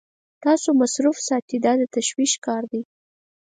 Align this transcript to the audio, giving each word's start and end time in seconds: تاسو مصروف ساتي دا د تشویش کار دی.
تاسو 0.43 0.69
مصروف 0.81 1.17
ساتي 1.29 1.57
دا 1.65 1.73
د 1.81 1.83
تشویش 1.95 2.33
کار 2.45 2.63
دی. 2.71 2.81